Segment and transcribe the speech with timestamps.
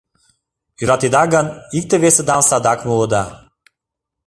[0.79, 1.47] Йӧратеда гын,
[1.77, 3.23] икте-весыдам садак муыда.